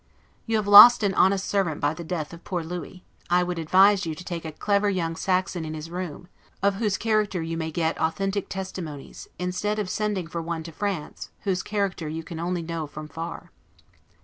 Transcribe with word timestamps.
You 0.47 0.55
have 0.55 0.67
lost 0.67 1.03
an 1.03 1.13
honest 1.13 1.45
servant 1.47 1.79
by 1.79 1.93
the 1.93 2.03
death 2.03 2.33
of 2.33 2.43
poor 2.43 2.63
Louis; 2.63 3.03
I 3.29 3.43
would 3.43 3.59
advise 3.59 4.03
you 4.03 4.15
to 4.15 4.23
take 4.23 4.45
a 4.45 4.51
clever 4.51 4.89
young 4.89 5.15
Saxon 5.15 5.63
in 5.63 5.75
his 5.75 5.91
room, 5.91 6.27
of 6.63 6.77
whose 6.77 6.97
character 6.97 7.43
you 7.43 7.55
may 7.55 7.69
get 7.69 8.01
authentic 8.01 8.49
testimonies, 8.49 9.27
instead 9.37 9.77
of 9.77 9.91
sending 9.91 10.25
for 10.25 10.41
one 10.41 10.63
to 10.63 10.71
France, 10.71 11.29
whose 11.41 11.61
character 11.61 12.09
you 12.09 12.23
can 12.23 12.39
only 12.39 12.63
know 12.63 12.87
from 12.87 13.07
far. 13.09 13.51